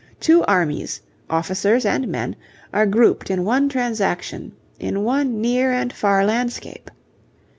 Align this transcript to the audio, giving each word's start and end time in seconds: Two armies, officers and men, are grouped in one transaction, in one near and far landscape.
Two 0.19 0.43
armies, 0.45 0.99
officers 1.29 1.85
and 1.85 2.07
men, 2.07 2.35
are 2.73 2.87
grouped 2.87 3.29
in 3.29 3.45
one 3.45 3.69
transaction, 3.69 4.51
in 4.79 5.03
one 5.03 5.39
near 5.39 5.71
and 5.71 5.93
far 5.93 6.25
landscape. 6.25 6.89